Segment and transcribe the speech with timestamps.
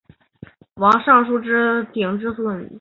[0.01, 2.67] 工部尚书王舜鼎之孙。